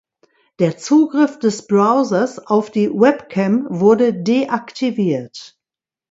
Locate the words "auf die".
2.47-2.89